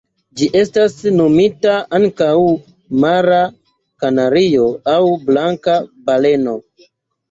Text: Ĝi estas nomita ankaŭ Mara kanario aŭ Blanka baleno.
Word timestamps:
Ĝi 0.39 0.45
estas 0.61 0.95
nomita 1.17 1.75
ankaŭ 1.99 2.31
Mara 3.05 3.45
kanario 4.03 4.69
aŭ 4.99 5.01
Blanka 5.31 5.81
baleno. 6.13 6.63